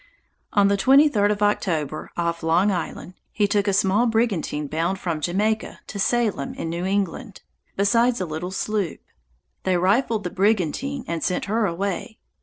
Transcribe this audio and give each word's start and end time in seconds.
On 0.53 0.67
the 0.67 0.77
23d 0.77 1.29
of 1.31 1.43
October, 1.43 2.09
off 2.17 2.41
Long 2.41 2.71
Island, 2.71 3.13
he 3.31 3.47
took 3.47 3.67
a 3.67 3.71
small 3.71 4.07
brigantine 4.07 4.65
bound 4.65 4.97
from 4.97 5.21
Jamaica 5.21 5.79
to 5.85 5.99
Salem 5.99 6.55
in 6.55 6.71
New 6.71 6.85
England, 6.85 7.43
besides 7.75 8.19
a 8.19 8.25
little 8.25 8.49
sloop: 8.49 9.01
they 9.61 9.77
rifled 9.77 10.23
the 10.23 10.31
brigantine, 10.31 11.05
and 11.07 11.23
sent 11.23 11.45
her 11.45 11.67
away. 11.67 12.17